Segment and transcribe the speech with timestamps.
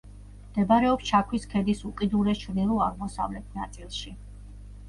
[0.45, 4.17] მდებარეობს ჩაქვის ქედის უკიდურეს ჩრდილო-აღმოსავლეთ ნაწილში.